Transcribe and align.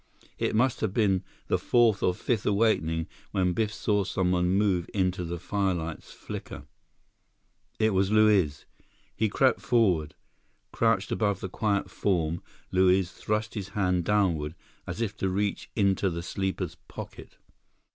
It 0.39 0.55
must 0.55 0.81
have 0.81 0.95
been 0.95 1.23
the 1.45 1.59
fourth 1.59 2.01
or 2.01 2.15
fifth 2.15 2.47
awakening, 2.47 3.05
when 3.29 3.53
Biff 3.53 3.71
saw 3.71 4.03
someone 4.03 4.49
move 4.49 4.89
into 4.95 5.23
the 5.23 5.37
firelight's 5.37 6.11
flicker. 6.11 6.63
It 7.77 7.91
was 7.91 8.09
Luiz. 8.09 8.65
He 9.15 9.29
crept 9.29 9.61
forward. 9.61 10.15
Crouched 10.71 11.11
above 11.11 11.39
the 11.39 11.49
quiet 11.49 11.87
form, 11.91 12.41
Luiz 12.71 13.11
thrust 13.11 13.53
his 13.53 13.69
hand 13.77 14.03
downward 14.03 14.55
as 14.87 15.01
if 15.01 15.15
to 15.17 15.29
reach 15.29 15.69
into 15.75 16.09
the 16.09 16.23
sleeper's 16.23 16.73
pocket. 16.87 17.37